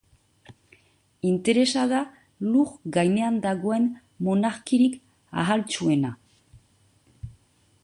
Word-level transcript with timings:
Interesa 1.31 1.83
da 1.91 1.99
Lur 2.53 2.71
gainean 2.97 3.37
dagoen 3.45 3.87
monarkirik 4.29 4.99
ahaltsuena. 5.45 6.15